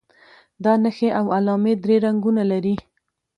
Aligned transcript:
دا 0.63 0.73
نښې 0.83 1.09
او 1.19 1.25
علامې 1.37 1.73
درې 1.83 1.95
رنګونه 2.05 2.43
لري. 2.51 2.75